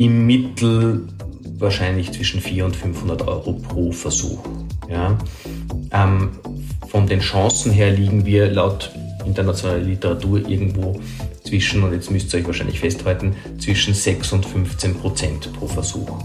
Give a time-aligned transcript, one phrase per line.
[0.00, 1.08] im Mittel
[1.58, 4.38] wahrscheinlich zwischen 400 und 500 Euro pro Versuch.
[4.88, 5.18] Ja.
[5.90, 6.30] Ähm,
[6.88, 8.92] von den Chancen her liegen wir laut
[9.26, 11.00] internationaler Literatur irgendwo
[11.42, 16.22] zwischen, und jetzt müsst ihr euch wahrscheinlich festhalten, zwischen 6 und 15 Prozent pro Versuch.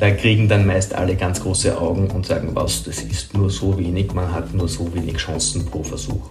[0.00, 3.78] Da kriegen dann meist alle ganz große Augen und sagen, was, das ist nur so
[3.78, 6.30] wenig, man hat nur so wenig Chancen pro Versuch.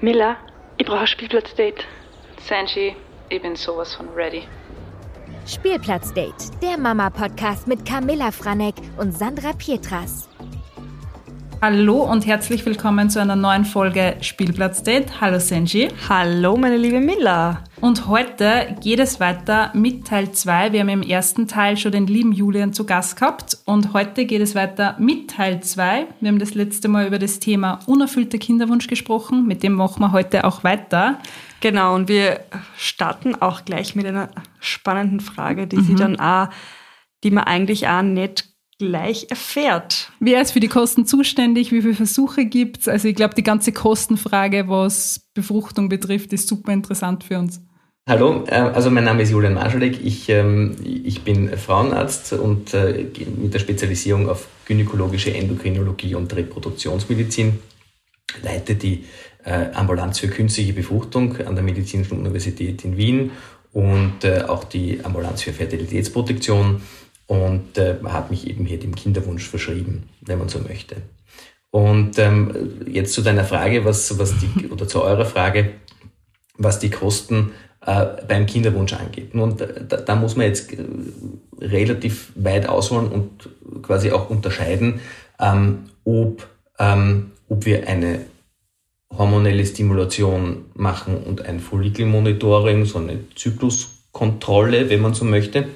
[0.00, 0.36] Miller,
[0.76, 1.84] ich brauche ein Spielplatzdate.
[2.40, 2.94] Sanji,
[3.30, 4.44] ich bin sowas von ready.
[5.44, 10.28] Spielplatzdate, der Mama-Podcast mit Camilla Franek und Sandra Pietras.
[11.60, 15.20] Hallo und herzlich willkommen zu einer neuen Folge Spielplatzdate.
[15.20, 15.88] Hallo Senji.
[16.08, 17.64] Hallo meine liebe Miller.
[17.80, 20.72] Und heute geht es weiter mit Teil 2.
[20.72, 24.40] Wir haben im ersten Teil schon den lieben Julian zu Gast gehabt und heute geht
[24.40, 26.06] es weiter mit Teil 2.
[26.20, 29.48] Wir haben das letzte Mal über das Thema unerfüllter Kinderwunsch gesprochen.
[29.48, 31.18] Mit dem machen wir heute auch weiter.
[31.60, 32.38] Genau, und wir
[32.76, 34.28] starten auch gleich mit einer
[34.60, 35.84] spannenden Frage, die mhm.
[35.84, 36.50] sie dann auch,
[37.24, 38.47] die man eigentlich auch nicht
[38.78, 40.10] gleich erfährt.
[40.20, 41.72] Wer ist für die Kosten zuständig?
[41.72, 42.88] Wie viele Versuche gibt es?
[42.88, 47.60] Also ich glaube, die ganze Kostenfrage, was Befruchtung betrifft, ist super interessant für uns.
[48.08, 50.02] Hallo, äh, also mein Name ist Julian Marschalek.
[50.02, 53.06] Ich, ähm, ich bin Frauenarzt und äh,
[53.36, 57.58] mit der Spezialisierung auf gynäkologische Endokrinologie und Reproduktionsmedizin
[58.42, 59.04] leite die
[59.44, 63.32] äh, Ambulanz für künstliche Befruchtung an der Medizinischen Universität in Wien
[63.74, 66.80] und auch die Ambulanz für Fertilitätsprotektion
[67.28, 70.96] und äh, habe mich eben hier dem Kinderwunsch verschrieben, wenn man so möchte.
[71.70, 75.74] Und ähm, jetzt zu deiner Frage, was, was die, oder zu eurer Frage,
[76.56, 77.52] was die Kosten
[77.84, 79.34] äh, beim Kinderwunsch angeht.
[79.34, 80.78] Und äh, da, da muss man jetzt äh,
[81.60, 83.50] relativ weit ausholen und
[83.82, 85.00] quasi auch unterscheiden,
[85.38, 88.20] ähm, ob, ähm, ob wir eine
[89.16, 95.68] hormonelle Stimulation machen und ein Follikelmonitoring, so eine Zykluskontrolle, wenn man so möchte,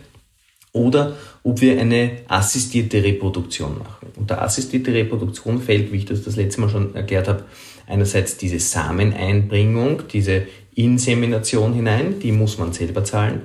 [0.72, 4.08] oder ob wir eine assistierte Reproduktion machen.
[4.16, 7.44] Unter assistierte Reproduktion fällt, wie ich das das letzte Mal schon erklärt habe,
[7.86, 13.42] einerseits diese Sameneinbringung, diese Insemination hinein, die muss man selber zahlen,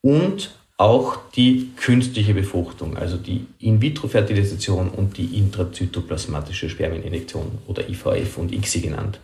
[0.00, 8.50] und auch die künstliche Befruchtung, also die In-vitro-Fertilisation und die intrazytoplasmatische Spermieninjektion oder IVF und
[8.50, 9.20] ICSI genannt.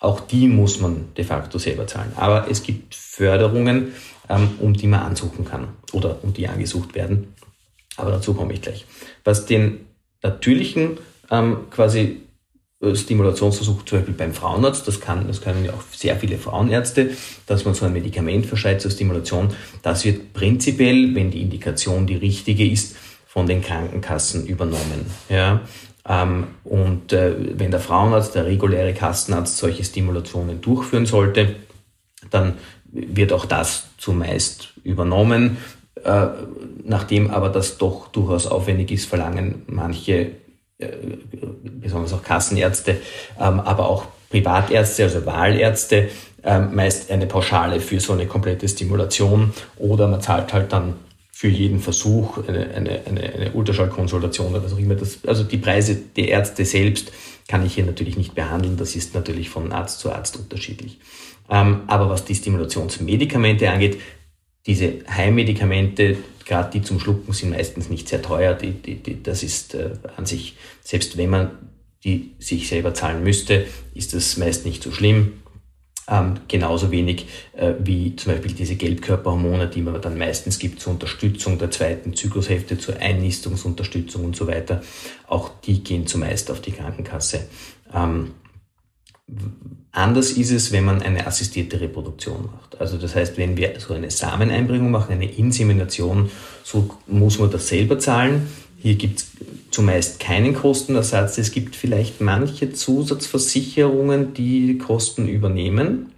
[0.00, 2.10] Auch die muss man de facto selber zahlen.
[2.16, 3.92] Aber es gibt Förderungen,
[4.28, 7.34] um die man ansuchen kann oder um die angesucht werden.
[7.96, 8.86] Aber dazu komme ich gleich.
[9.24, 9.86] Was den
[10.22, 10.98] natürlichen
[11.30, 12.22] ähm, quasi
[12.80, 17.10] äh, Stimulationsversuch zum Beispiel beim Frauenarzt, das, kann, das können ja auch sehr viele Frauenärzte,
[17.46, 19.48] dass man so ein Medikament verschreibt zur Stimulation,
[19.82, 25.06] das wird prinzipiell, wenn die Indikation die richtige ist, von den Krankenkassen übernommen.
[25.28, 25.62] Ja?
[26.08, 31.56] Ähm, und äh, wenn der Frauenarzt, der reguläre Kassenarzt solche Stimulationen durchführen sollte,
[32.30, 32.54] dann
[32.92, 35.58] wird auch das zumeist übernommen.
[36.04, 36.26] Äh,
[36.84, 40.30] nachdem aber das doch durchaus aufwendig ist, verlangen manche,
[40.78, 40.88] äh,
[41.62, 42.98] besonders auch Kassenärzte,
[43.40, 46.08] ähm, aber auch Privatärzte, also Wahlärzte,
[46.42, 50.94] äh, meist eine Pauschale für so eine komplette Stimulation oder man zahlt halt dann
[51.32, 54.94] für jeden Versuch eine, eine, eine, eine Ultraschallkonsultation oder was auch immer.
[54.94, 57.12] Das, also die Preise der Ärzte selbst
[57.48, 58.76] kann ich hier natürlich nicht behandeln.
[58.76, 60.98] Das ist natürlich von Arzt zu Arzt unterschiedlich.
[61.50, 64.00] Ähm, aber was die Stimulationsmedikamente angeht,
[64.66, 68.54] diese Heimmedikamente, gerade die zum Schlucken, sind meistens nicht sehr teuer.
[68.54, 71.50] Die, die, die, das ist äh, an sich, selbst wenn man
[72.04, 75.40] die sich selber zahlen müsste, ist das meist nicht so schlimm.
[76.08, 80.92] Ähm, genauso wenig äh, wie zum Beispiel diese Gelbkörperhormone, die man dann meistens gibt zur
[80.92, 84.82] Unterstützung der zweiten Zyklushälfte, zur Einnistungsunterstützung und so weiter.
[85.26, 87.48] Auch die gehen zumeist auf die Krankenkasse.
[87.92, 88.34] Ähm,
[89.90, 92.80] Anders ist es, wenn man eine assistierte Reproduktion macht.
[92.80, 96.30] Also das heißt, wenn wir so eine Sameneinbringung machen, eine Insemination,
[96.62, 98.46] so muss man das selber zahlen.
[98.78, 99.26] Hier gibt es
[99.70, 101.38] zumeist keinen Kostenersatz.
[101.38, 106.12] Es gibt vielleicht manche Zusatzversicherungen, die Kosten übernehmen.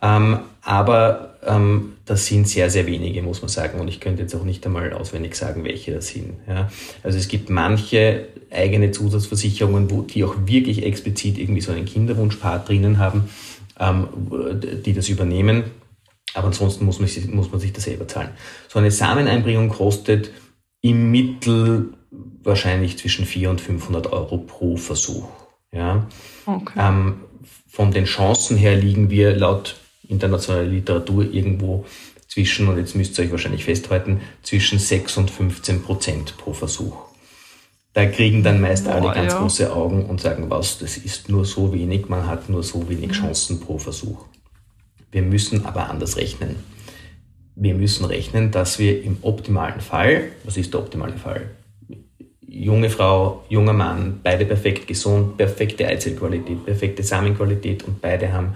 [0.00, 3.80] Ähm, aber ähm, das sind sehr, sehr wenige, muss man sagen.
[3.80, 6.34] Und ich könnte jetzt auch nicht einmal auswendig sagen, welche das sind.
[6.48, 6.70] Ja.
[7.02, 12.68] Also es gibt manche eigene Zusatzversicherungen, wo die auch wirklich explizit irgendwie so einen Kinderwunschpart
[12.68, 13.28] drinnen haben,
[13.78, 14.08] ähm,
[14.84, 15.64] die das übernehmen.
[16.34, 18.30] Aber ansonsten muss man, muss man sich das selber zahlen.
[18.68, 20.30] So eine Sameneinbringung kostet
[20.80, 21.94] im Mittel
[22.42, 25.28] wahrscheinlich zwischen 400 und 500 Euro pro Versuch.
[25.72, 26.06] Ja.
[26.46, 26.78] Okay.
[26.78, 27.20] Ähm,
[27.68, 29.76] von den Chancen her liegen wir laut
[30.08, 31.84] internationaler Literatur irgendwo
[32.28, 36.96] zwischen, und jetzt müsst ihr euch wahrscheinlich festhalten, zwischen 6 und 15 Prozent pro Versuch.
[37.92, 39.38] Da kriegen dann meist alle Boah, ganz ja.
[39.38, 43.12] große Augen und sagen, was, das ist nur so wenig, man hat nur so wenig
[43.12, 44.24] Chancen pro Versuch.
[45.10, 46.56] Wir müssen aber anders rechnen.
[47.54, 51.50] Wir müssen rechnen, dass wir im optimalen Fall, was ist der optimale Fall?
[52.48, 58.54] Junge Frau, junger Mann, beide perfekt gesund, perfekte Eizellqualität, perfekte Samenqualität und beide haben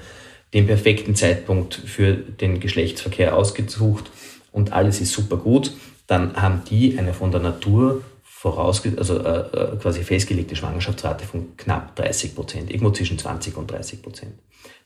[0.55, 4.11] den perfekten Zeitpunkt für den Geschlechtsverkehr ausgesucht
[4.53, 5.73] und alles ist super gut,
[6.07, 11.57] dann haben die eine von der Natur vorausge also äh, äh, quasi festgelegte Schwangerschaftsrate von
[11.57, 14.35] knapp 30 Prozent, irgendwo zwischen 20 und 30 Prozent.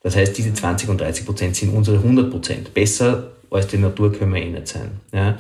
[0.03, 2.73] Das heißt, diese 20 und 30 Prozent sind unsere 100 Prozent.
[2.73, 5.01] Besser als die Natur können wir eh nicht sein.
[5.12, 5.39] Ja?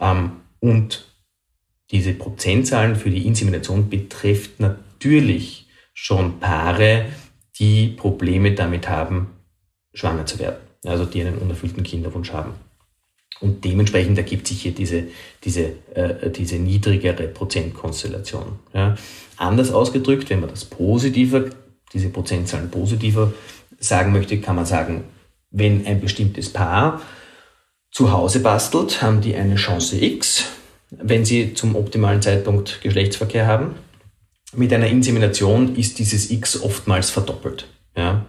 [0.00, 1.06] Ähm, und
[1.90, 7.06] diese Prozentzahlen für die Insemination betrifft natürlich schon Paare,
[7.58, 9.28] die Probleme damit haben,
[9.96, 10.58] schwanger zu werden.
[10.84, 12.54] Also die einen unerfüllten Kinderwunsch haben.
[13.40, 15.04] Und dementsprechend ergibt sich hier diese,
[15.44, 18.58] diese, äh, diese niedrigere Prozentkonstellation.
[18.72, 18.96] Ja.
[19.36, 21.44] Anders ausgedrückt, wenn man das positiver,
[21.92, 23.32] diese Prozentzahlen positiver
[23.78, 25.04] sagen möchte, kann man sagen,
[25.50, 27.02] wenn ein bestimmtes Paar
[27.90, 30.44] zu Hause bastelt, haben die eine Chance X,
[30.90, 33.74] wenn sie zum optimalen Zeitpunkt Geschlechtsverkehr haben.
[34.54, 37.66] Mit einer Insemination ist dieses X oftmals verdoppelt.
[37.96, 38.24] Ja.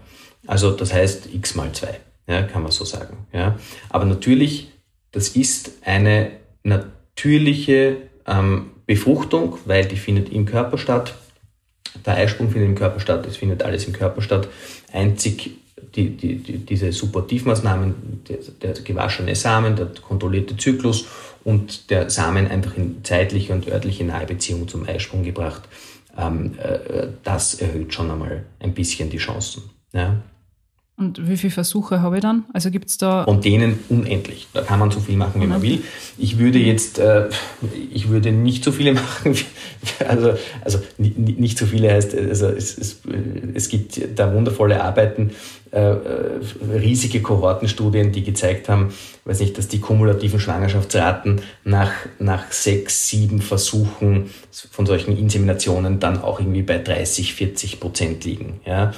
[0.47, 3.27] Also das heißt X mal 2, ja, kann man so sagen.
[3.31, 3.59] Ja.
[3.89, 4.71] Aber natürlich
[5.11, 6.31] das ist eine
[6.63, 7.97] natürliche
[8.27, 11.15] ähm, Befruchtung, weil die findet im Körper statt.
[12.05, 14.47] Der Eisprung findet im Körper statt, es findet alles im Körper statt.
[14.93, 15.51] Einzig
[15.95, 21.07] die, die, die, diese Supportivmaßnahmen, der, der gewaschene Samen, der kontrollierte Zyklus
[21.43, 25.63] und der Samen einfach in zeitliche und örtliche Nahebeziehung zum Eisprung gebracht,
[26.17, 29.63] ähm, äh, das erhöht schon einmal ein bisschen die Chancen.
[29.93, 30.21] Ja.
[30.99, 32.45] Und wie viele Versuche habe ich dann?
[32.53, 33.23] Also gibt es da.
[33.23, 34.47] Von denen unendlich.
[34.51, 35.83] Da kann man so viel machen, wie man will.
[36.17, 37.29] Ich würde jetzt, äh,
[37.93, 39.37] ich würde nicht so viele machen.
[40.07, 40.33] Also,
[40.63, 43.01] also nicht so viele heißt, also es, es,
[43.53, 45.31] es gibt da wundervolle Arbeiten,
[45.69, 48.91] äh, riesige Kohortenstudien, die gezeigt haben,
[49.25, 54.31] weiß nicht, dass die kumulativen Schwangerschaftsraten nach, nach sechs, sieben Versuchen
[54.71, 58.61] von solchen Inseminationen dann auch irgendwie bei 30, 40 Prozent liegen.
[58.65, 58.93] Ja.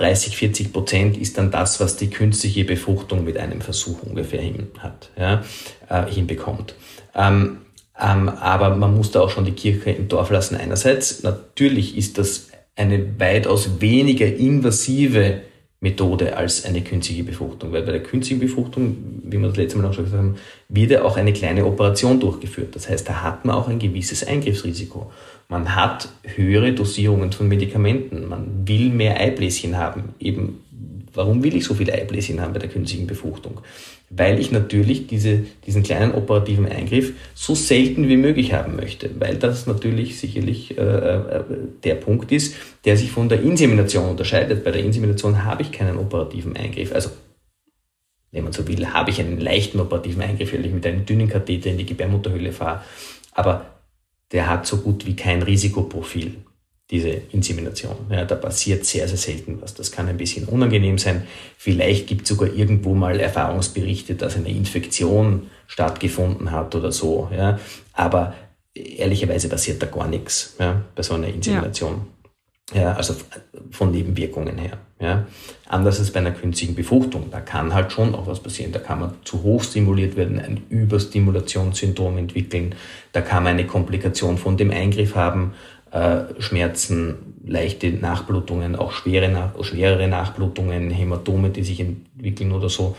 [0.00, 4.68] 30, 40 Prozent ist dann das, was die künstliche Befruchtung mit einem Versuch ungefähr hin
[4.78, 5.42] hat, ja,
[5.88, 6.74] äh, hinbekommt.
[7.14, 7.58] Ähm,
[8.00, 10.56] ähm, aber man muss da auch schon die Kirche im Dorf lassen.
[10.56, 15.42] Einerseits, natürlich ist das eine weitaus weniger invasive
[15.82, 19.88] Methode als eine künstliche Befruchtung, weil bei der künstlichen Befruchtung, wie wir das letzte Mal
[19.88, 20.36] auch schon gesagt haben,
[20.68, 22.76] wird ja auch eine kleine Operation durchgeführt.
[22.76, 25.10] Das heißt, da hat man auch ein gewisses Eingriffsrisiko.
[25.48, 28.28] Man hat höhere Dosierungen von Medikamenten.
[28.28, 30.14] Man will mehr Eibläschen haben.
[30.20, 30.60] Eben,
[31.14, 33.60] warum will ich so viele Eibläschen haben bei der künstlichen Befruchtung?
[34.10, 39.10] Weil ich natürlich diese, diesen kleinen operativen Eingriff so selten wie möglich haben möchte.
[39.18, 41.44] Weil das natürlich sicherlich äh, äh,
[41.84, 44.64] der Punkt ist, der sich von der Insemination unterscheidet.
[44.64, 46.92] Bei der Insemination habe ich keinen operativen Eingriff.
[46.92, 47.10] Also
[48.32, 51.28] wenn man so will, habe ich einen leichten operativen Eingriff, weil ich mit einem dünnen
[51.28, 52.82] Katheter in die Gebärmutterhöhle fahre.
[53.32, 53.66] Aber
[54.32, 56.36] der hat so gut wie kein Risikoprofil,
[56.90, 57.94] diese Insemination.
[58.10, 59.74] Ja, da passiert sehr, sehr selten was.
[59.74, 61.22] Das kann ein bisschen unangenehm sein.
[61.56, 67.28] Vielleicht gibt es sogar irgendwo mal Erfahrungsberichte, dass eine Infektion stattgefunden hat oder so.
[67.34, 67.60] Ja.
[67.92, 68.34] Aber
[68.74, 72.02] ehrlicherweise passiert da gar nichts ja, bei so einer Insemination.
[72.74, 72.82] Ja.
[72.82, 72.92] ja.
[72.94, 73.14] also
[73.70, 74.78] von Nebenwirkungen her.
[75.00, 75.26] Ja.
[75.66, 77.30] Anders als bei einer künstlichen Befruchtung.
[77.30, 78.72] Da kann halt schon auch was passieren.
[78.72, 82.74] Da kann man zu hoch stimuliert werden, ein Überstimulationssyndrom entwickeln.
[83.12, 85.54] Da kann man eine Komplikation von dem Eingriff haben,
[85.90, 92.96] äh, Schmerzen, leichte Nachblutungen, auch schwere, schwerere Nachblutungen, Hämatome, die sich entwickeln oder so,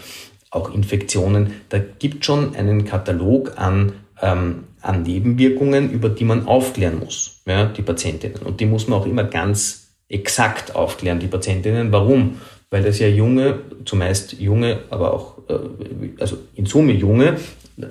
[0.50, 1.54] auch Infektionen.
[1.70, 7.66] Da gibt schon einen Katalog an, ähm, an Nebenwirkungen, über die man aufklären muss, ja,
[7.66, 8.42] die Patientinnen.
[8.44, 11.92] Und die muss man auch immer ganz exakt aufklären, die Patientinnen.
[11.92, 12.42] Warum?
[12.70, 17.38] Weil das ja junge, zumeist junge, aber auch, äh, also in Summe junge,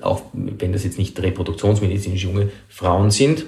[0.03, 3.47] auch wenn das jetzt nicht reproduktionsmedizinisch junge Frauen sind,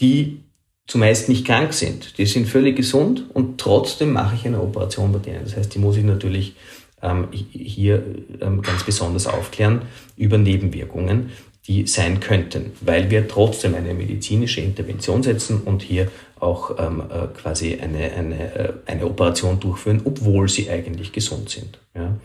[0.00, 0.40] die
[0.86, 2.18] zumeist nicht krank sind.
[2.18, 5.44] Die sind völlig gesund und trotzdem mache ich eine Operation bei denen.
[5.44, 6.56] Das heißt, die muss ich natürlich
[7.02, 8.02] ähm, hier
[8.40, 9.82] ähm, ganz besonders aufklären
[10.16, 11.30] über Nebenwirkungen,
[11.66, 17.26] die sein könnten, weil wir trotzdem eine medizinische Intervention setzen und hier auch ähm, äh,
[17.28, 21.78] quasi eine, eine, äh, eine Operation durchführen, obwohl sie eigentlich gesund sind.
[21.94, 22.16] Ja?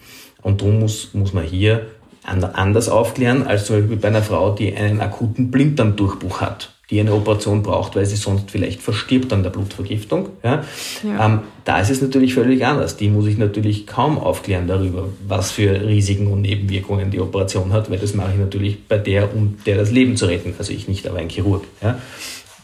[0.41, 1.87] Und darum muss, muss man hier
[2.23, 7.13] anders aufklären als zum Beispiel bei einer Frau, die einen akuten Blinddarmdurchbruch hat, die eine
[7.13, 10.29] Operation braucht, weil sie sonst vielleicht verstirbt an der Blutvergiftung.
[10.43, 10.63] Ja?
[11.03, 11.25] ja.
[11.25, 12.97] Ähm, da ist es natürlich völlig anders.
[12.97, 17.91] Die muss ich natürlich kaum aufklären darüber, was für Risiken und Nebenwirkungen die Operation hat,
[17.91, 20.55] weil das mache ich natürlich bei der, um der das Leben zu retten.
[20.57, 21.63] Also ich nicht, aber ein Chirurg.
[21.81, 21.99] Ja?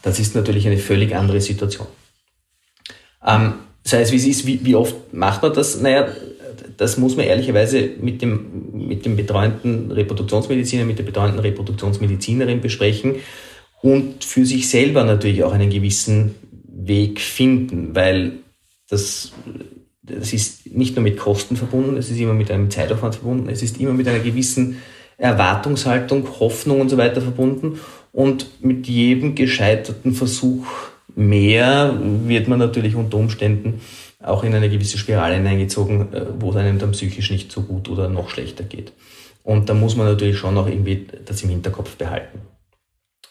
[0.02, 1.86] Das ist natürlich eine völlig andere Situation.
[3.24, 3.54] Ähm,
[3.84, 5.80] sei es wie es ist, wie, wie oft macht man das?
[5.80, 6.08] Naja,
[6.76, 13.16] das muss man ehrlicherweise mit dem, mit dem betreuenden Reproduktionsmediziner, mit der betreuenden Reproduktionsmedizinerin besprechen
[13.86, 16.34] und für sich selber natürlich auch einen gewissen
[16.68, 18.32] Weg finden, weil
[18.90, 19.30] das,
[20.02, 23.62] das ist nicht nur mit Kosten verbunden, es ist immer mit einem Zeitaufwand verbunden, es
[23.62, 24.78] ist immer mit einer gewissen
[25.18, 27.78] Erwartungshaltung, Hoffnung und so weiter verbunden.
[28.10, 30.66] Und mit jedem gescheiterten Versuch
[31.14, 33.82] mehr wird man natürlich unter Umständen
[34.20, 37.88] auch in eine gewisse Spirale hineingezogen, äh, wo es einem dann psychisch nicht so gut
[37.88, 38.92] oder noch schlechter geht.
[39.44, 42.40] Und da muss man natürlich schon auch irgendwie das im Hinterkopf behalten.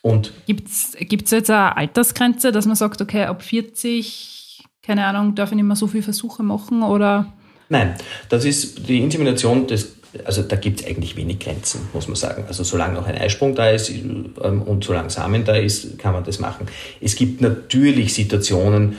[0.05, 5.49] Und gibt es jetzt eine Altersgrenze, dass man sagt, okay, ab 40, keine Ahnung, darf
[5.49, 7.33] ich nicht mehr so viele Versuche machen oder?
[7.69, 7.95] Nein,
[8.29, 12.45] das ist die Insemination des also da gibt es eigentlich wenig Grenzen, muss man sagen.
[12.47, 16.23] Also solange noch ein Eisprung da ist ähm, und solange Samen da ist, kann man
[16.23, 16.67] das machen.
[17.01, 18.95] Es gibt natürlich Situationen,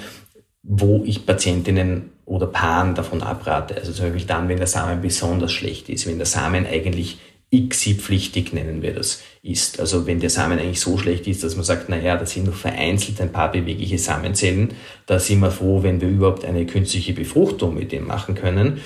[0.62, 3.76] wo ich Patientinnen oder Paaren davon abrate.
[3.76, 7.18] Also zum Beispiel dann, wenn der Samen besonders schlecht ist, wenn der Samen eigentlich
[7.56, 9.80] ICSI-pflichtig, nennen wir das, ist.
[9.80, 12.54] Also wenn der Samen eigentlich so schlecht ist, dass man sagt, naja, da sind nur
[12.54, 14.75] vereinzelt ein paar bewegliche Samenzellen,
[15.06, 18.80] da sind wir froh, wenn wir überhaupt eine künstliche Befruchtung mit dem machen können.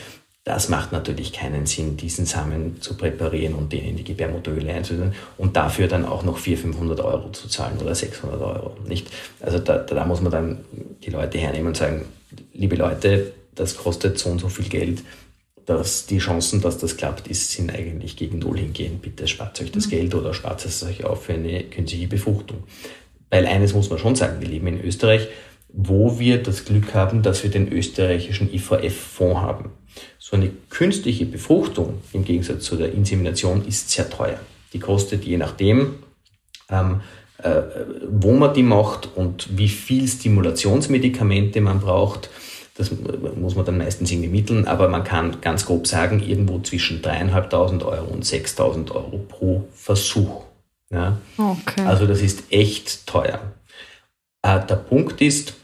[0.45, 5.13] Das macht natürlich keinen Sinn, diesen Samen zu präparieren und den in die Gebärmutterhöhle einzusetzen
[5.37, 8.77] und dafür dann auch noch 400, 500 Euro zu zahlen oder 600 Euro.
[8.89, 9.09] Nicht?
[9.41, 10.59] Also da, da muss man dann
[11.05, 12.07] die Leute hernehmen und sagen,
[12.55, 15.03] liebe Leute, das kostet so und so viel Geld,
[15.71, 18.99] dass die Chancen, dass das klappt, ist, sind eigentlich gegen Null hingehen.
[19.01, 19.91] Bitte spart euch das mhm.
[19.91, 22.65] Geld oder spart es euch auf für eine künstliche Befruchtung.
[23.31, 25.29] Weil eines muss man schon sagen, wir leben in Österreich,
[25.73, 29.71] wo wir das Glück haben, dass wir den österreichischen IVF-Fonds haben.
[30.19, 34.41] So eine künstliche Befruchtung im Gegensatz zu der Insemination ist sehr teuer.
[34.73, 36.01] Die kostet je nachdem,
[36.69, 37.01] ähm,
[37.39, 37.63] äh,
[38.09, 42.29] wo man die macht und wie viel Stimulationsmedikamente man braucht.
[42.81, 42.91] Das
[43.37, 47.85] muss man dann meistens irgendwie mitteln, aber man kann ganz grob sagen, irgendwo zwischen 3.500
[47.85, 50.45] Euro und 6.000 Euro pro Versuch.
[50.91, 51.19] Ja?
[51.37, 51.83] Okay.
[51.85, 53.39] Also das ist echt teuer.
[54.41, 55.55] Äh, der Punkt ist,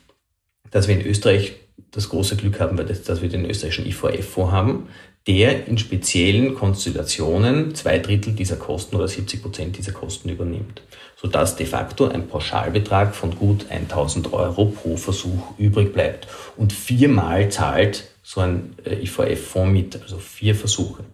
[0.70, 1.54] dass wir in Österreich
[1.90, 4.88] das große Glück haben, dass wir den österreichischen IVF-Fonds haben,
[5.26, 10.82] der in speziellen Konstellationen zwei Drittel dieser Kosten oder 70 Prozent dieser Kosten übernimmt,
[11.20, 16.28] sodass de facto ein Pauschalbetrag von gut 1000 Euro pro Versuch übrig bleibt.
[16.56, 21.04] Und viermal zahlt so ein äh, IVF-Fonds mit, also vier Versuche.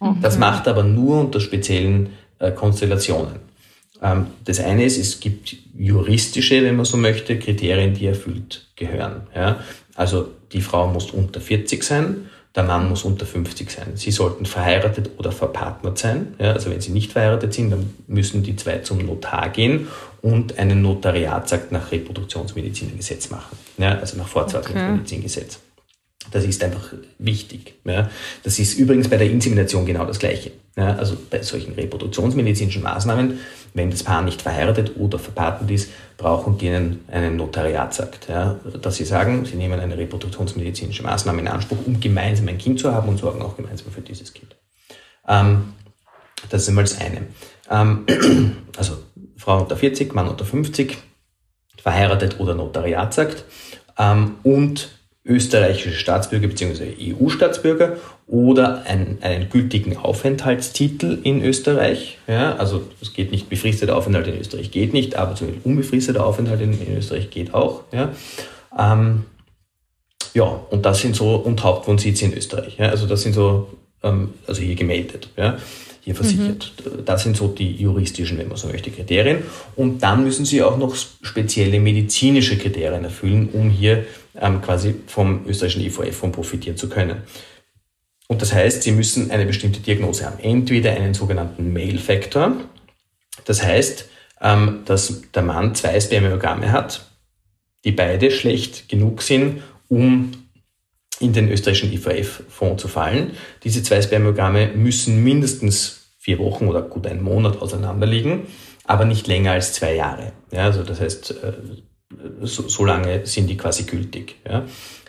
[0.00, 0.18] Okay.
[0.20, 3.36] Das macht aber nur unter speziellen äh, Konstellationen.
[4.02, 9.22] Ähm, das eine ist, es gibt juristische, wenn man so möchte, Kriterien, die erfüllt gehören.
[9.94, 13.92] Also die Frau muss unter 40 sein, der Mann muss unter 50 sein.
[13.94, 16.34] Sie sollten verheiratet oder verpartnert sein.
[16.38, 19.88] Ja, also wenn sie nicht verheiratet sind, dann müssen die zwei zum Notar gehen
[20.20, 23.56] und einen Notariatsakt nach Reproduktionsmedizingesetz machen.
[23.78, 25.56] Ja, also nach Fortpflanzungsmedizingesetz.
[25.56, 25.71] Okay.
[26.32, 27.74] Das ist einfach wichtig.
[27.84, 28.10] Ja.
[28.42, 30.50] Das ist übrigens bei der Insemination genau das Gleiche.
[30.76, 33.38] Ja, also bei solchen reproduktionsmedizinischen Maßnahmen,
[33.74, 38.28] wenn das Paar nicht verheiratet oder verpartnet ist, brauchen die einen, einen Notariatsakt.
[38.30, 42.80] Ja, dass sie sagen, sie nehmen eine reproduktionsmedizinische Maßnahme in Anspruch, um gemeinsam ein Kind
[42.80, 44.56] zu haben und sorgen auch gemeinsam für dieses Kind.
[45.28, 45.74] Ähm,
[46.48, 47.26] das ist einmal das eine.
[47.70, 48.06] Ähm,
[48.78, 48.96] also
[49.36, 50.96] Frau unter 40, Mann unter 50,
[51.76, 53.44] verheiratet oder Notariatsakt
[53.98, 54.88] ähm, und
[55.24, 56.94] österreichische Staatsbürger bzw.
[56.98, 62.18] EU-Staatsbürger oder einen, einen gültigen Aufenthaltstitel in Österreich.
[62.26, 66.26] Ja, also es geht nicht, befristeter Aufenthalt in Österreich geht nicht, aber zum Beispiel unbefristeter
[66.26, 67.82] Aufenthalt in, in Österreich geht auch.
[67.92, 68.12] Ja.
[68.76, 69.24] Ähm,
[70.34, 72.78] ja, und das sind so, und Hauptwohnsitz in Österreich.
[72.78, 73.68] Ja, also das sind so,
[74.02, 75.28] ähm, also hier gemeldet.
[75.36, 75.58] Ja
[76.04, 76.72] hier versichert.
[76.84, 77.04] Mhm.
[77.04, 79.44] Das sind so die juristischen, wenn man so möchte, Kriterien.
[79.76, 84.04] Und dann müssen Sie auch noch spezielle medizinische Kriterien erfüllen, um hier
[84.38, 87.18] ähm, quasi vom österreichischen IVF von profitieren zu können.
[88.26, 90.40] Und das heißt, Sie müssen eine bestimmte Diagnose haben.
[90.40, 92.56] Entweder einen sogenannten Male-Factor,
[93.44, 94.08] das heißt,
[94.40, 97.08] ähm, dass der Mann zwei Spermiogramme hat,
[97.84, 100.32] die beide schlecht genug sind, um
[101.22, 103.32] in den österreichischen IVF-Fonds zu fallen.
[103.64, 108.46] Diese zwei Spermiogramme müssen mindestens vier Wochen oder gut einen Monat auseinander liegen,
[108.84, 110.32] aber nicht länger als zwei Jahre.
[110.50, 111.52] Ja, also das heißt, äh,
[112.42, 114.36] so, so lange sind die quasi gültig.
[114.48, 114.64] Ja.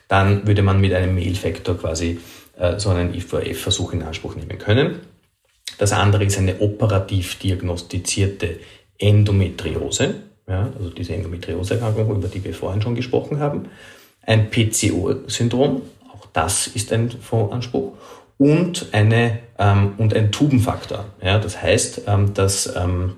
[0.08, 2.20] Dann würde man mit einem Mail-Factor quasi
[2.58, 5.00] äh, so einen IVF-Versuch in Anspruch nehmen können.
[5.78, 8.60] Das andere ist eine operativ diagnostizierte
[8.98, 10.16] Endometriose,
[10.48, 13.70] ja, also diese Endometriose-Erkrankung, über die wir vorhin schon gesprochen haben.
[14.22, 15.82] Ein PCO-Syndrom,
[16.34, 17.94] das ist ein Fondsanspruch.
[18.38, 21.06] Und, eine, ähm, und ein Tubenfaktor.
[21.22, 23.16] Ja, das heißt, ähm, dass ähm,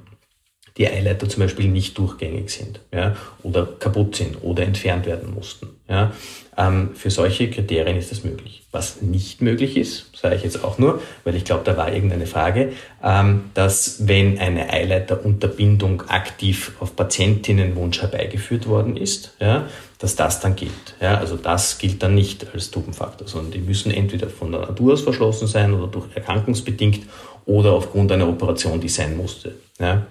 [0.78, 5.70] die Eileiter zum Beispiel nicht durchgängig sind ja, oder kaputt sind oder entfernt werden mussten.
[5.88, 6.12] Ja.
[6.58, 8.64] Ähm, für solche Kriterien ist das möglich.
[8.72, 12.28] Was nicht möglich ist, sage ich jetzt auch nur, weil ich glaube, da war irgendeine
[12.28, 19.68] Frage, ähm, dass wenn eine Eileiterunterbindung aktiv auf Patientinnenwunsch herbeigeführt worden ist, ja,
[20.00, 20.96] dass das dann gilt.
[21.00, 24.94] Ja, also das gilt dann nicht als Tubenfaktor, sondern die müssen entweder von der Natur
[24.94, 27.04] aus verschlossen sein oder durch erkrankungsbedingt
[27.46, 29.56] oder aufgrund einer Operation, die sein musste.
[29.80, 30.06] Ja.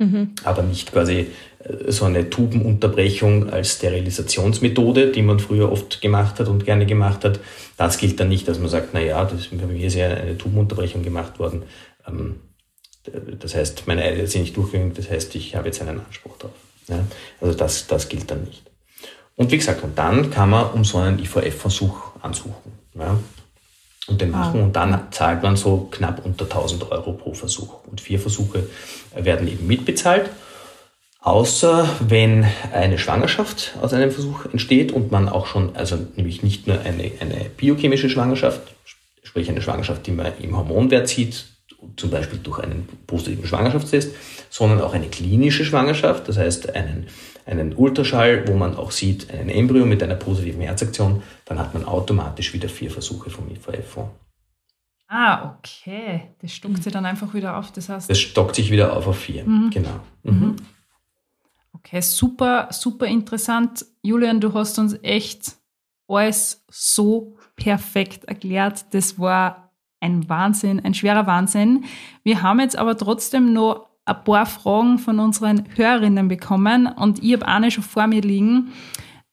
[0.00, 0.30] Mhm.
[0.44, 1.26] Aber nicht quasi
[1.62, 7.22] äh, so eine Tubenunterbrechung als Sterilisationsmethode, die man früher oft gemacht hat und gerne gemacht
[7.24, 7.38] hat.
[7.76, 10.38] Das gilt dann nicht, dass man sagt, na ja, das, bei mir ist ja eine
[10.38, 11.64] Tubenunterbrechung gemacht worden.
[12.08, 12.36] Ähm,
[13.38, 16.52] das heißt, meine Eier sind nicht durchgegangen, das heißt, ich habe jetzt einen Anspruch drauf.
[17.40, 18.62] Also das, das gilt dann nicht.
[19.36, 22.72] Und wie gesagt, und dann kann man um so einen IVF-Versuch ansuchen.
[24.10, 24.60] Und den machen.
[24.60, 24.64] Ah.
[24.64, 27.86] Und dann zahlt man so knapp unter 1000 Euro pro Versuch.
[27.86, 28.64] Und vier Versuche
[29.14, 30.30] werden eben mitbezahlt.
[31.22, 36.66] Außer wenn eine Schwangerschaft aus einem Versuch entsteht und man auch schon, also nämlich nicht
[36.66, 38.62] nur eine, eine biochemische Schwangerschaft,
[39.22, 41.44] sprich eine Schwangerschaft, die man im Hormonwert sieht,
[41.96, 44.14] zum Beispiel durch einen positiven Schwangerschaftstest,
[44.48, 47.08] sondern auch eine klinische Schwangerschaft, das heißt einen,
[47.50, 51.84] einen Ultraschall, wo man auch sieht, ein Embryo mit einer positiven Herzaktion, dann hat man
[51.84, 54.10] automatisch wieder vier Versuche vom IVF-Fonds.
[55.08, 56.30] Ah, okay.
[56.40, 57.72] Das stockt sich dann einfach wieder auf.
[57.72, 58.08] Das heißt.
[58.08, 59.70] Das stockt sich wieder auf auf vier, mhm.
[59.70, 60.00] genau.
[60.22, 60.32] Mhm.
[60.32, 60.56] mhm.
[61.72, 63.86] Okay, super, super interessant.
[64.02, 65.56] Julian, du hast uns echt
[66.06, 68.84] alles so perfekt erklärt.
[68.92, 71.84] Das war ein Wahnsinn, ein schwerer Wahnsinn.
[72.22, 77.32] Wir haben jetzt aber trotzdem noch ein paar Fragen von unseren Hörerinnen bekommen und ich
[77.34, 78.72] habe eine schon vor mir liegen.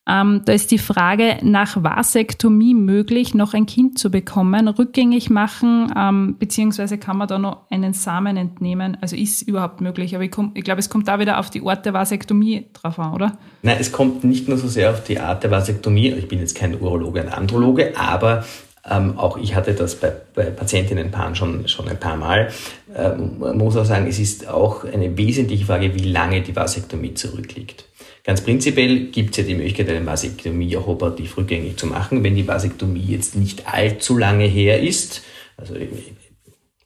[0.08, 5.92] Ähm, da ist die Frage, nach Vasektomie möglich, noch ein Kind zu bekommen, rückgängig machen,
[5.94, 8.96] ähm, beziehungsweise kann man da noch einen Samen entnehmen?
[9.02, 11.84] Also ist überhaupt möglich, aber ich, ich glaube, es kommt da wieder auf die Art
[11.84, 13.36] der Vasektomie drauf an, oder?
[13.60, 16.56] Nein, es kommt nicht nur so sehr auf die Art der Vasektomie, ich bin jetzt
[16.56, 18.46] kein Urologe, ein Androloge, aber
[18.88, 22.48] ähm, auch ich hatte das bei, bei Patientinnenpaaren schon, schon ein paar Mal.
[22.94, 27.14] Ähm, man muss auch sagen, es ist auch eine wesentliche Frage, wie lange die Vasektomie
[27.14, 27.84] zurückliegt.
[28.24, 32.34] Ganz prinzipiell gibt es ja die Möglichkeit, eine Vasektomie auch operativ rückgängig zu machen, wenn
[32.34, 35.22] die Vasektomie jetzt nicht allzu lange her ist.
[35.56, 35.74] Also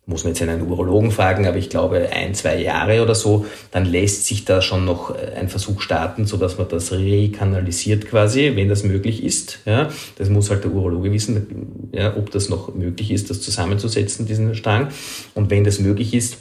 [0.04, 3.84] muss man jetzt einen Urologen fragen, aber ich glaube ein, zwei Jahre oder so, dann
[3.84, 8.52] lässt sich da schon noch äh, ein Versuch starten, so dass man das rekanalisiert quasi,
[8.56, 9.60] wenn das möglich ist.
[9.64, 14.26] Ja, das muss halt der Urologe wissen, ja, ob das noch möglich ist, das zusammenzusetzen,
[14.26, 14.88] diesen Strang.
[15.34, 16.38] Und wenn das möglich ist,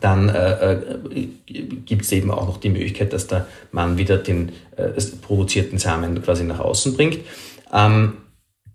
[0.00, 1.28] dann äh, äh,
[1.84, 4.90] gibt es eben auch noch die Möglichkeit, dass der Mann wieder den äh,
[5.22, 7.18] produzierten Samen quasi nach außen bringt.
[7.72, 8.14] Ähm,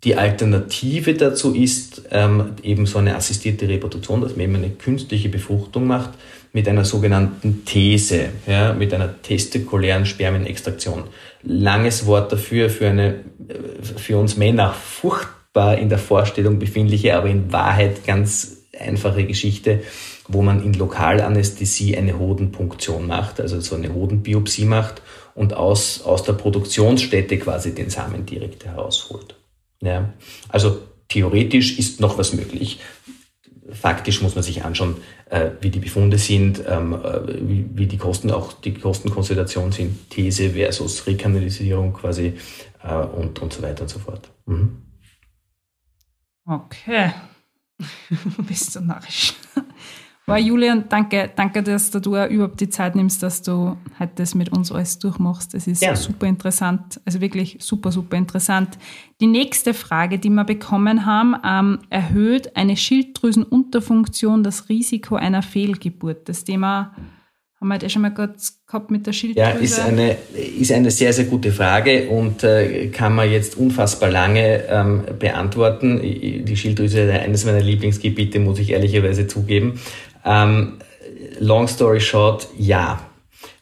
[0.04, 5.30] die Alternative dazu ist ähm, eben so eine assistierte Reproduktion, dass man eben eine künstliche
[5.30, 6.10] Befruchtung macht
[6.52, 11.04] mit einer sogenannten These, ja, mit einer testikulären Spermienextraktion.
[11.42, 13.14] Langes Wort dafür, für eine
[13.48, 19.82] äh, für uns Männer furchtbar in der Vorstellung befindliche, aber in Wahrheit ganz einfache Geschichte,
[20.28, 25.02] wo man in Lokalanästhesie eine Hodenpunktion macht, also so eine Hodenbiopsie macht
[25.34, 29.34] und aus, aus der Produktionsstätte quasi den Samen direkt herausholt.
[29.84, 30.12] Ja.
[30.48, 32.80] Also theoretisch ist noch was möglich.
[33.70, 34.96] Faktisch muss man sich anschauen,
[35.30, 37.20] äh, wie die Befunde sind, ähm, äh,
[37.76, 42.34] wie, die Kosten auch die Kostenkonstellation sind, These versus Rekanalisierung quasi
[42.82, 44.30] äh, und, und so weiter und so fort.
[44.46, 44.82] Mhm.
[46.46, 47.12] Okay.
[48.48, 49.34] Bist du narrisch.
[50.26, 54.50] War Julian, danke, danke, dass du überhaupt die Zeit nimmst, dass du heute das mit
[54.50, 55.54] uns alles durchmachst.
[55.54, 55.94] Es ist ja.
[55.94, 58.78] super interessant, also wirklich super, super interessant.
[59.20, 66.26] Die nächste Frage, die wir bekommen haben, ähm, erhöht eine Schilddrüsenunterfunktion das Risiko einer Fehlgeburt?
[66.30, 66.94] Das Thema
[67.60, 69.46] haben wir ja schon mal kurz gehabt mit der Schilddrüse.
[69.46, 70.16] Ja, ist eine,
[70.58, 76.00] ist eine sehr, sehr gute Frage und äh, kann man jetzt unfassbar lange ähm, beantworten.
[76.00, 79.78] Die Schilddrüse ist eines meiner Lieblingsgebiete, muss ich ehrlicherweise zugeben.
[80.24, 80.78] Ähm,
[81.38, 83.00] long story short, ja.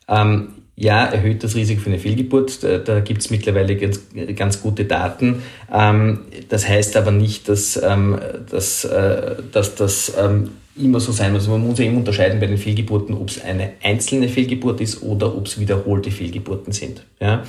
[0.09, 2.63] Ähm, ja, erhöht das Risiko für eine Fehlgeburt.
[2.63, 4.01] Da, da gibt es mittlerweile ganz,
[4.35, 5.43] ganz gute Daten.
[5.73, 8.19] Ähm, das heißt aber nicht, dass, ähm,
[8.51, 11.47] dass, äh, dass das ähm, immer so sein muss.
[11.47, 15.47] Man muss eben unterscheiden bei den Fehlgeburten, ob es eine einzelne Fehlgeburt ist oder ob
[15.47, 17.05] es wiederholte Fehlgeburten sind.
[17.21, 17.45] Ja?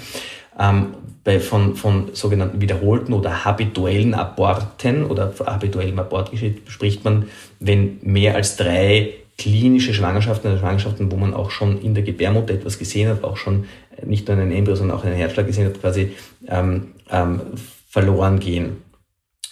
[0.59, 6.31] Ähm, bei, von, von sogenannten wiederholten oder habituellen Aborten oder habituellem Abort
[6.67, 7.27] spricht man,
[7.59, 12.53] wenn mehr als drei klinische Schwangerschaften, also Schwangerschaften, wo man auch schon in der Gebärmutter
[12.53, 13.65] etwas gesehen hat, auch schon
[14.05, 16.11] nicht nur einen Embryo, sondern auch einen Herzschlag gesehen hat, quasi
[16.47, 17.41] ähm, ähm,
[17.89, 18.77] verloren gehen.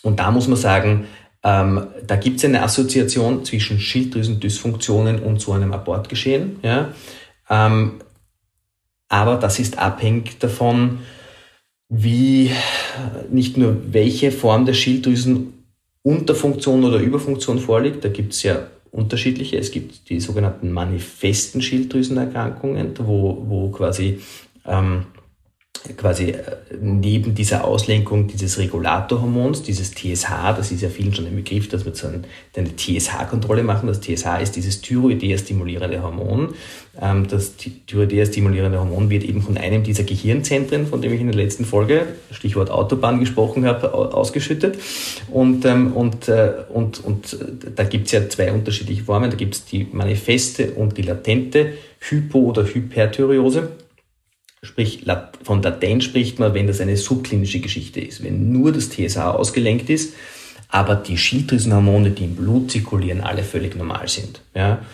[0.04, 1.06] Und da muss man sagen,
[1.44, 6.60] ähm, da gibt es eine Assoziation zwischen Schilddrüsendysfunktionen und so einem Abortgeschehen.
[6.64, 6.90] Ja?
[7.50, 7.94] Ähm,
[9.12, 11.02] aber das ist abhängig davon,
[11.90, 12.50] wie
[13.30, 19.58] nicht nur welche Form der Schilddrüsenunterfunktion oder Überfunktion vorliegt, da gibt es ja unterschiedliche.
[19.58, 24.22] Es gibt die sogenannten manifesten Schilddrüsenerkrankungen, wo, wo quasi
[24.66, 25.08] ähm,
[25.98, 26.44] quasi äh,
[26.80, 31.86] neben dieser Auslenkung dieses Regulatorhormons, dieses TSH, das ist ja vielen schon ein Begriff, dass
[31.86, 33.88] wir so eine TSH-Kontrolle machen.
[33.88, 36.54] Das TSH ist dieses Thyroidea-stimulierende Hormon.
[37.02, 37.54] Ähm, das
[37.88, 42.08] Thyroidea-stimulierende Hormon wird eben von einem dieser Gehirnzentren, von dem ich in der letzten Folge,
[42.32, 44.78] Stichwort Autobahn gesprochen habe, ausgeschüttet.
[45.32, 47.38] Und, ähm, und, äh, und, und
[47.76, 49.32] da gibt es ja zwei unterschiedliche Formen.
[49.32, 53.70] Da gibt es die manifeste und die latente Hypo- oder Hyperthyreose.
[54.64, 55.06] Sprich,
[55.44, 59.90] von latent spricht man, wenn das eine subklinische Geschichte ist, wenn nur das TSH ausgelenkt
[59.90, 60.14] ist,
[60.70, 64.42] aber die Schilddrüsenhormone, die im Blut zirkulieren, alle völlig normal sind.
[64.54, 64.86] Ja.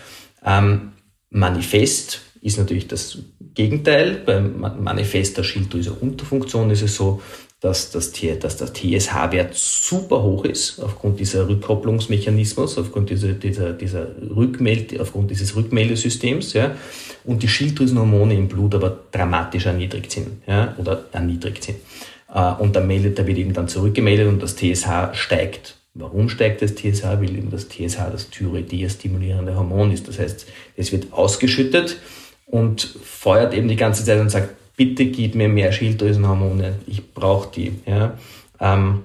[0.44, 0.92] Ähm,
[1.30, 3.18] manifest ist natürlich das
[3.54, 4.22] Gegenteil.
[4.24, 7.20] Beim Manifest der Schilddrüse-Unterfunktion ist es so,
[7.60, 14.06] dass das, dass das TSH-Wert super hoch ist, aufgrund dieser Rückkopplungsmechanismus, aufgrund dieser, dieser, dieser
[14.34, 16.76] Rückmeld, aufgrund dieses Rückmeldesystems, ja,
[17.24, 21.78] und die Schilddrüsenhormone im Blut aber dramatisch erniedrigt sind, ja, oder erniedrigt sind.
[22.32, 25.74] Äh, und dann meldet, da wird eben dann zurückgemeldet und das TSH steigt.
[25.94, 27.02] Warum steigt das TSH?
[27.02, 30.06] Weil eben das TSH das Thyroidea-stimulierende Hormon ist.
[30.06, 31.96] Das heißt, es wird ausgeschüttet
[32.46, 37.50] und feuert eben die ganze Zeit und sagt, bitte gib mir mehr Schilddrüsenhormone, ich brauche
[37.54, 37.72] die.
[37.84, 38.16] Ja?
[38.60, 39.00] Ähm,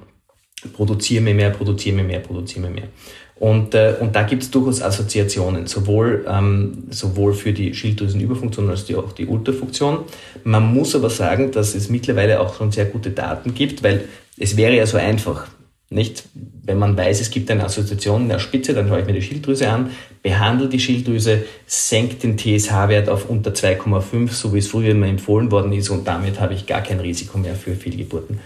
[0.71, 2.87] produziere mir mehr, produziere mir mehr, produziere mir mehr.
[3.35, 8.93] Und, äh, und da gibt es durchaus Assoziationen, sowohl, ähm, sowohl für die Schilddrüsenüberfunktion als
[8.93, 10.05] auch die Unterfunktion.
[10.43, 14.05] Man muss aber sagen, dass es mittlerweile auch schon sehr gute Daten gibt, weil
[14.37, 15.47] es wäre ja so einfach.
[15.93, 16.23] Nicht?
[16.63, 19.21] Wenn man weiß, es gibt eine Assoziation in der Spitze, dann schaue ich mir die
[19.21, 19.91] Schilddrüse an,
[20.23, 25.51] behandle die Schilddrüse, senkt den TSH-Wert auf unter 2,5, so wie es früher immer empfohlen
[25.51, 28.39] worden ist, und damit habe ich gar kein Risiko mehr für Fehlgeburten.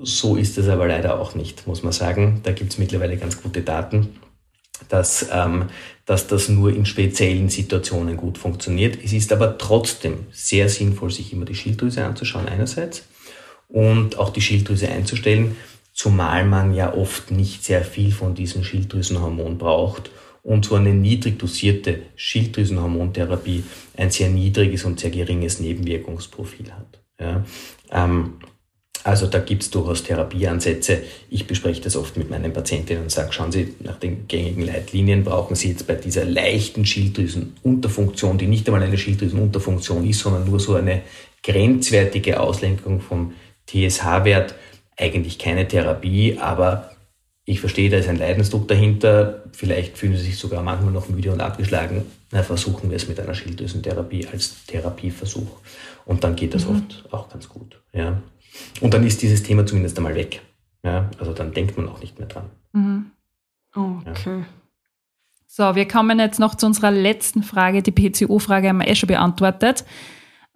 [0.00, 2.40] So ist es aber leider auch nicht, muss man sagen.
[2.44, 4.20] Da gibt es mittlerweile ganz gute Daten,
[4.88, 5.64] dass, ähm,
[6.06, 8.96] dass das nur in speziellen Situationen gut funktioniert.
[9.04, 13.02] Es ist aber trotzdem sehr sinnvoll, sich immer die Schilddrüse anzuschauen einerseits
[13.66, 15.56] und auch die Schilddrüse einzustellen
[15.92, 20.10] zumal man ja oft nicht sehr viel von diesem Schilddrüsenhormon braucht
[20.42, 23.64] und so eine niedrig dosierte Schilddrüsenhormontherapie
[23.96, 27.00] ein sehr niedriges und sehr geringes Nebenwirkungsprofil hat.
[27.20, 27.44] Ja,
[27.90, 28.34] ähm,
[29.02, 31.02] also da gibt es durchaus Therapieansätze.
[31.30, 35.24] Ich bespreche das oft mit meinen Patientinnen und sage, schauen Sie, nach den gängigen Leitlinien
[35.24, 40.60] brauchen Sie jetzt bei dieser leichten Schilddrüsenunterfunktion, die nicht einmal eine Schilddrüsenunterfunktion ist, sondern nur
[40.60, 41.02] so eine
[41.42, 43.32] grenzwertige Auslenkung vom
[43.66, 44.54] TSH-Wert,
[45.00, 46.90] eigentlich keine Therapie, aber
[47.44, 49.42] ich verstehe, da ist ein Leidensdruck dahinter.
[49.52, 52.06] Vielleicht fühlen sie sich sogar manchmal noch müde und abgeschlagen.
[52.30, 55.58] Na, versuchen wir es mit einer Schilddrüsentherapie als Therapieversuch.
[56.04, 56.76] Und dann geht das mhm.
[56.76, 57.80] oft auch ganz gut.
[57.92, 58.22] Ja.
[58.80, 60.42] Und dann ist dieses Thema zumindest einmal weg.
[60.84, 61.10] Ja.
[61.18, 62.50] Also dann denkt man auch nicht mehr dran.
[62.72, 63.10] Mhm.
[63.74, 64.38] Okay.
[64.38, 64.46] Ja.
[65.46, 67.82] So, wir kommen jetzt noch zu unserer letzten Frage.
[67.82, 69.84] Die PCO-Frage haben wir eh schon beantwortet.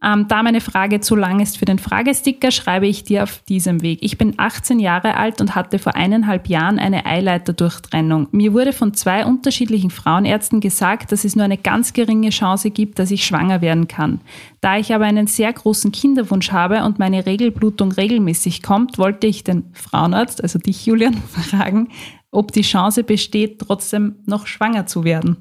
[0.04, 3.80] Ähm, da meine Frage zu lang ist für den Fragesticker, schreibe ich dir auf diesem
[3.80, 4.00] Weg.
[4.02, 8.28] Ich bin 18 Jahre alt und hatte vor eineinhalb Jahren eine Eileiterdurchtrennung.
[8.30, 12.98] Mir wurde von zwei unterschiedlichen Frauenärzten gesagt, dass es nur eine ganz geringe Chance gibt,
[12.98, 14.20] dass ich schwanger werden kann.
[14.60, 19.42] Da ich aber einen sehr großen Kinderwunsch habe und meine Regelblutung regelmäßig kommt, wollte ich
[19.42, 21.14] den Frauenarzt, also dich Julian,
[21.48, 21.88] fragen,
[22.30, 25.36] ob die Chance besteht, trotzdem noch schwanger zu werden.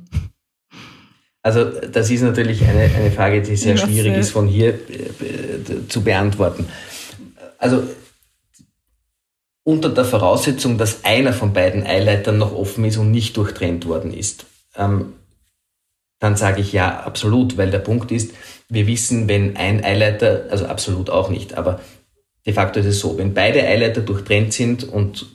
[1.43, 6.01] Also das ist natürlich eine, eine Frage, die sehr schwierig ist von hier äh, zu
[6.01, 6.67] beantworten.
[7.57, 7.83] Also
[9.63, 14.13] unter der Voraussetzung, dass einer von beiden Eileitern noch offen ist und nicht durchtrennt worden
[14.13, 14.45] ist,
[14.77, 15.13] ähm,
[16.19, 18.33] dann sage ich ja, absolut, weil der Punkt ist,
[18.69, 21.81] wir wissen, wenn ein Eileiter, also absolut auch nicht, aber
[22.45, 25.25] de facto ist es so, wenn beide Eileiter durchtrennt sind und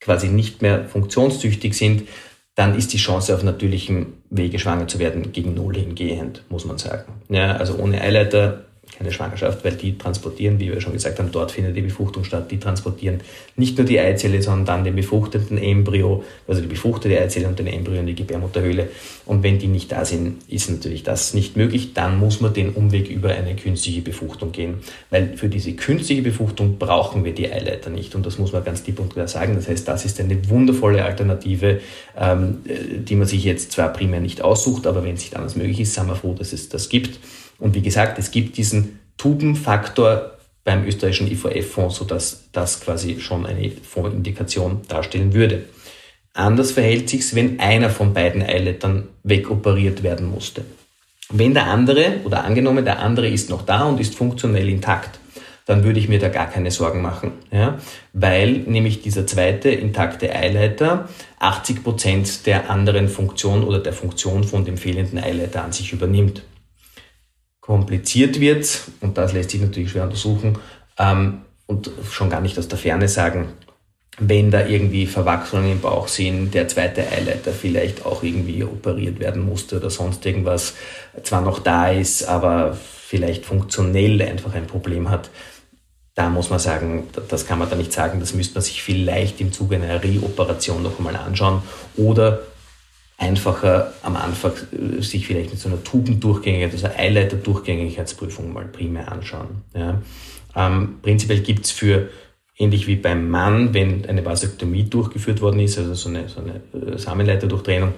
[0.00, 2.08] quasi nicht mehr funktionstüchtig sind,
[2.54, 6.78] dann ist die Chance auf natürlichem Wege schwanger zu werden gegen Null hingehend, muss man
[6.78, 7.12] sagen.
[7.28, 11.52] Ja, also ohne Eileiter keine Schwangerschaft, weil die transportieren, wie wir schon gesagt haben, dort
[11.52, 13.20] findet die Befruchtung statt, die transportieren
[13.56, 17.66] nicht nur die Eizelle, sondern dann den befruchteten Embryo, also die befruchtete Eizelle und den
[17.66, 18.88] Embryo in die Gebärmutterhöhle.
[19.24, 21.94] Und wenn die nicht da sind, ist natürlich das nicht möglich.
[21.94, 24.76] Dann muss man den Umweg über eine künstliche Befruchtung gehen,
[25.10, 28.14] weil für diese künstliche Befruchtung brauchen wir die Eileiter nicht.
[28.14, 29.54] Und das muss man ganz deep und klar sagen.
[29.54, 31.80] Das heißt, das ist eine wundervolle Alternative,
[32.18, 35.80] ähm, die man sich jetzt zwar primär nicht aussucht, aber wenn es nicht anders möglich
[35.80, 37.18] ist, sind wir froh, dass es das gibt.
[37.62, 40.32] Und wie gesagt, es gibt diesen Tubenfaktor
[40.64, 45.66] beim österreichischen IVF-Fonds, sodass das quasi schon eine Fondsindikation darstellen würde.
[46.34, 50.64] Anders verhält sich's, wenn einer von beiden Eilettern wegoperiert werden musste.
[51.30, 55.20] Wenn der andere oder angenommen der andere ist noch da und ist funktionell intakt,
[55.64, 57.78] dann würde ich mir da gar keine Sorgen machen, ja?
[58.12, 64.64] weil nämlich dieser zweite intakte Eileiter 80 Prozent der anderen Funktion oder der Funktion von
[64.64, 66.42] dem fehlenden Eileiter an sich übernimmt.
[67.62, 70.58] Kompliziert wird, und das lässt sich natürlich schwer untersuchen,
[70.98, 73.54] ähm, und schon gar nicht aus der Ferne sagen,
[74.18, 79.42] wenn da irgendwie Verwachsungen im Bauch sind, der zweite Eileiter vielleicht auch irgendwie operiert werden
[79.42, 80.74] musste oder sonst irgendwas
[81.22, 85.30] zwar noch da ist, aber vielleicht funktionell einfach ein Problem hat,
[86.14, 89.40] da muss man sagen, das kann man da nicht sagen, das müsste man sich vielleicht
[89.40, 91.62] im Zuge einer Reoperation noch einmal anschauen
[91.96, 92.40] oder
[93.22, 99.62] einfacher am Anfang äh, sich vielleicht mit so einer Tubendurchgängigkeit, also Eileiter-Durchgängigkeitsprüfung mal primär anschauen.
[99.74, 100.02] Ja.
[100.56, 102.08] Ähm, prinzipiell gibt es für,
[102.58, 106.94] ähnlich wie beim Mann, wenn eine Vasektomie durchgeführt worden ist, also so eine, so eine
[106.94, 107.94] äh, Samenleiterdurchtrennung,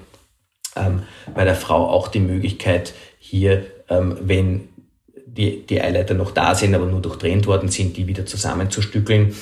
[0.76, 1.02] ähm,
[1.34, 4.68] bei der Frau auch die Möglichkeit, hier, ähm, wenn
[5.26, 9.34] die, die Eileiter noch da sind, aber nur durchtrennt worden sind, die wieder zusammenzustückeln.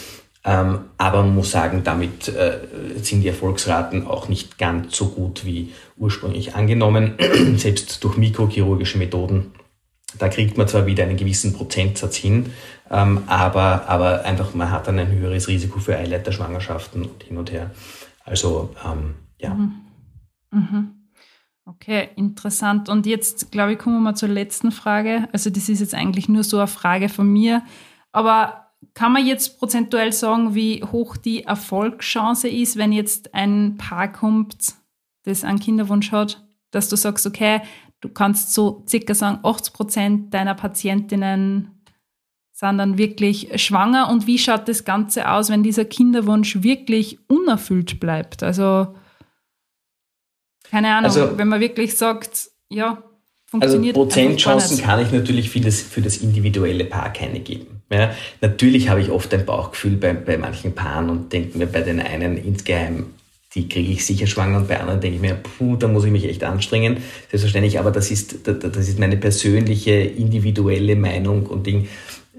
[0.44, 2.58] Ähm, aber man muss sagen, damit äh,
[3.00, 7.14] sind die Erfolgsraten auch nicht ganz so gut wie ursprünglich angenommen.
[7.56, 9.52] Selbst durch mikrochirurgische Methoden,
[10.18, 12.52] da kriegt man zwar wieder einen gewissen Prozentsatz hin,
[12.90, 17.52] ähm, aber, aber einfach man hat dann ein höheres Risiko für Eileiterschwangerschaften und hin und
[17.52, 17.70] her.
[18.24, 19.54] Also ähm, ja.
[19.54, 19.74] Mhm.
[20.50, 20.90] Mhm.
[21.64, 22.88] Okay, interessant.
[22.88, 25.28] Und jetzt, glaube ich, kommen wir mal zur letzten Frage.
[25.32, 27.62] Also das ist jetzt eigentlich nur so eine Frage von mir.
[28.10, 28.61] Aber
[28.94, 34.74] kann man jetzt prozentuell sagen, wie hoch die Erfolgschance ist, wenn jetzt ein Paar kommt,
[35.24, 37.62] das einen Kinderwunsch hat, dass du sagst, okay,
[38.00, 41.82] du kannst so circa sagen, 80 Prozent deiner Patientinnen
[42.52, 44.10] sind dann wirklich schwanger.
[44.10, 48.42] Und wie schaut das Ganze aus, wenn dieser Kinderwunsch wirklich unerfüllt bleibt?
[48.42, 48.94] Also
[50.72, 53.02] keine Ahnung, also, wenn man wirklich sagt, ja.
[53.60, 57.82] Also Prozentchancen kann ich natürlich für das, für das individuelle Paar keine geben.
[57.90, 58.10] Ja,
[58.40, 62.00] natürlich habe ich oft ein Bauchgefühl bei, bei manchen Paaren und denke mir bei den
[62.00, 63.06] einen insgeheim,
[63.54, 66.10] die kriege ich sicher schwanger und bei anderen denke ich mir, puh, da muss ich
[66.10, 66.98] mich echt anstrengen.
[67.28, 71.88] Selbstverständlich, aber das ist, das ist meine persönliche, individuelle Meinung und Ding.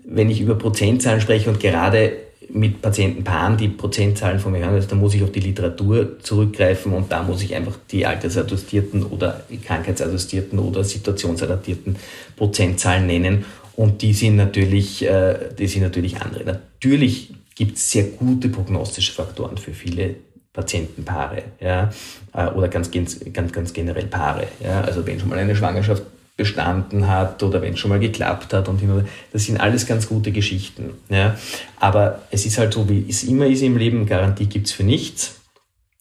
[0.06, 2.14] Wenn ich über Prozentzahlen spreche und gerade
[2.50, 6.94] mit Patientenpaaren die Prozentzahlen von mir hören, also da muss ich auf die Literatur zurückgreifen
[6.94, 11.96] und da muss ich einfach die altersadjustierten oder krankheitsadjustierten oder situationsadaptierten
[12.36, 16.46] Prozentzahlen nennen und die sind natürlich, äh, die sind natürlich andere.
[16.46, 20.16] Natürlich gibt es sehr gute prognostische Faktoren für viele
[20.54, 21.92] Patientenpaare, ja,
[22.34, 23.20] äh, oder ganz, ganz,
[23.52, 24.48] ganz generell Paare.
[24.64, 24.82] Ja.
[24.82, 26.04] Also wenn schon mal eine Schwangerschaft
[26.36, 30.08] bestanden hat oder wenn es schon mal geklappt hat und hin das sind alles ganz
[30.08, 30.92] gute Geschichten.
[31.10, 31.38] Ja.
[31.80, 34.84] Aber es ist halt so, wie es immer ist im Leben, Garantie gibt es für
[34.84, 35.40] nichts.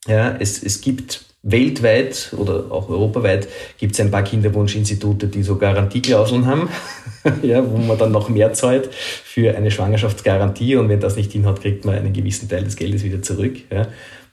[0.06, 5.56] Ja, es, es gibt weltweit oder auch europaweit gibt es ein paar Kinderwunschinstitute, die so
[5.56, 6.68] Garantieklauseln haben,
[7.42, 11.60] ja, wo man dann noch mehr zahlt für eine Schwangerschaftsgarantie und wenn das nicht hinhaut,
[11.60, 13.56] kriegt man einen gewissen Teil des Geldes wieder zurück.
[13.70, 13.88] Ja.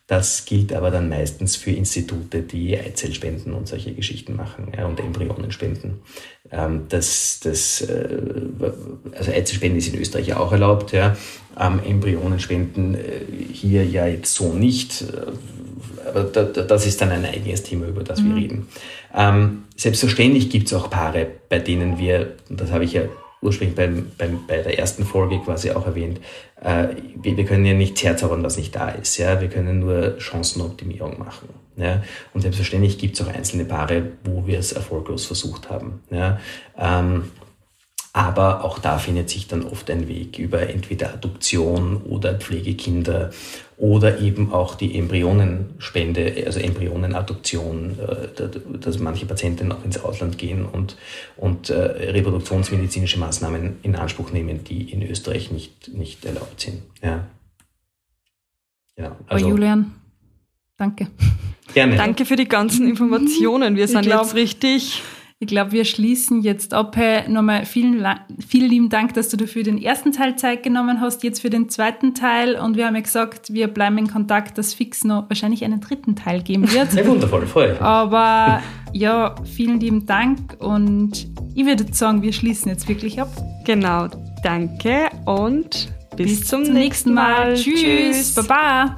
[0.10, 5.00] Das gilt aber dann meistens für Institute, die Eizellspenden und solche Geschichten machen ja, und
[5.00, 6.00] Embryonenspenden.
[6.52, 8.18] Ähm, das, das, äh,
[9.16, 11.16] also Eizellspenden ist in Österreich auch erlaubt, ja.
[11.60, 13.00] Ähm, Embryonenspenden äh,
[13.54, 15.04] hier ja jetzt so nicht.
[15.04, 18.30] Äh, aber da, das ist dann ein eigenes Thema, über das mhm.
[18.30, 18.68] wir reden.
[19.16, 23.04] Ähm, selbstverständlich gibt es auch Paare, bei denen wir, und das habe ich ja
[23.42, 26.20] ursprünglich beim, beim, bei der ersten Folge quasi auch erwähnt,
[26.62, 29.18] äh, wir, wir, können ja nichts herzaubern, was nicht da ist.
[29.18, 29.40] Ja?
[29.42, 31.50] Wir können nur Chancenoptimierung machen.
[31.78, 32.04] Ja?
[32.34, 36.02] Und selbstverständlich gibt es auch einzelne Paare, wo wir es erfolglos versucht haben.
[36.12, 36.40] Ja?
[36.78, 37.32] Ähm,
[38.12, 43.30] aber auch da findet sich dann oft ein Weg über entweder Adoption oder Pflegekinder
[43.78, 50.66] oder eben auch die Embryonenspende, also Embryonenadoption, äh, dass manche Patienten auch ins Ausland gehen
[50.66, 50.98] und,
[51.38, 56.82] und äh, reproduktionsmedizinische Maßnahmen in Anspruch nehmen, die in Österreich nicht, nicht erlaubt sind.
[57.04, 57.28] Ja.
[58.98, 59.94] Ja, also, oh, Julian,
[60.78, 61.08] danke.
[61.74, 61.96] Gerne.
[61.96, 63.78] Danke für die ganzen Informationen.
[63.78, 65.04] Wir sind glaub, jetzt richtig
[65.42, 66.98] ich glaube, wir schließen jetzt ab.
[66.98, 68.06] Hey, nochmal vielen,
[68.46, 71.70] vielen lieben Dank, dass du dafür den ersten Teil Zeit genommen hast, jetzt für den
[71.70, 72.58] zweiten Teil.
[72.58, 76.18] Und wir haben ja gesagt, wir bleiben in Kontakt, dass fix noch wahrscheinlich einen dritten
[76.18, 76.92] Teil geben wird.
[76.92, 77.78] Sehr wundervoll, voll.
[77.80, 83.30] Aber ja, vielen lieben Dank und ich würde sagen, wir schließen jetzt wirklich ab.
[83.66, 84.08] Genau,
[84.44, 87.52] danke und bis, bis zum, zum, nächsten Mal.
[87.52, 87.54] Mal.
[87.54, 87.82] Tschüss.
[87.82, 88.36] Tschüss.
[88.36, 88.98] Baba.